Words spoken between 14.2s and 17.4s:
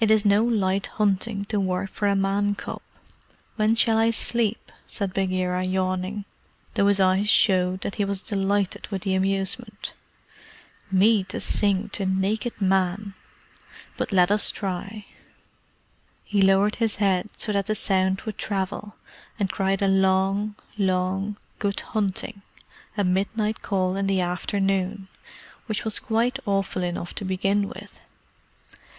us try." He lowered his head